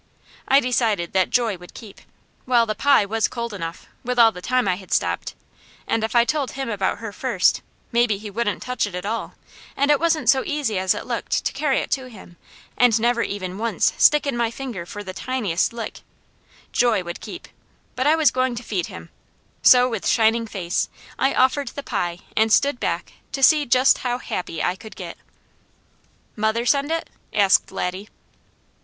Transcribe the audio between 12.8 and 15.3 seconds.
never even once stick in my finger for the